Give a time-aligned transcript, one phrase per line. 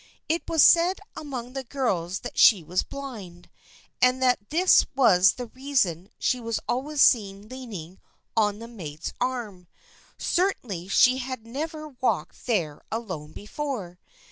[0.27, 3.51] It was said among the girls that she was blind,
[4.01, 7.99] and that this was the reason she was always seen lean ing
[8.35, 9.67] on the maid's arm.
[10.17, 13.99] Certainly she had never walked there alone before.